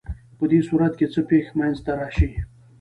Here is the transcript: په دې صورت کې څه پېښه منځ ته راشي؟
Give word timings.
په 0.37 0.45
دې 0.51 0.59
صورت 0.67 0.93
کې 0.99 1.05
څه 1.13 1.21
پېښه 1.29 1.53
منځ 1.59 1.77
ته 1.85 1.91
راشي؟ 1.99 2.29